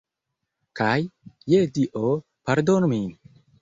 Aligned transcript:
Kaj, 0.79 0.95
je 1.55 1.61
dio, 1.79 2.17
pardonu 2.51 2.95
min. 2.99 3.11